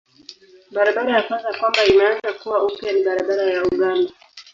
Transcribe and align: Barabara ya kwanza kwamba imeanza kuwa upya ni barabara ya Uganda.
Barabara 0.75 1.11
ya 1.17 1.21
kwanza 1.27 1.49
kwamba 1.59 1.85
imeanza 1.91 2.29
kuwa 2.39 2.63
upya 2.67 2.91
ni 2.93 3.03
barabara 3.05 3.43
ya 3.53 3.61
Uganda. 3.73 4.11